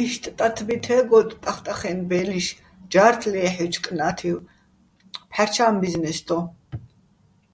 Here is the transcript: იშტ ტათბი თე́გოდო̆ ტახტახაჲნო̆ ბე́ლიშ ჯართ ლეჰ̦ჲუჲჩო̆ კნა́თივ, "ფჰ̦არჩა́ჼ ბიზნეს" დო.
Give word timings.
იშტ 0.00 0.22
ტათბი 0.40 0.76
თე́გოდო̆ 0.84 1.38
ტახტახაჲნო̆ 1.44 2.06
ბე́ლიშ 2.10 2.46
ჯართ 2.92 3.20
ლეჰ̦ჲუჲჩო̆ 3.32 3.82
კნა́თივ, 3.84 4.36
"ფჰ̦არჩა́ჼ 5.30 5.76
ბიზნეს" 5.80 6.18
დო. 6.26 6.38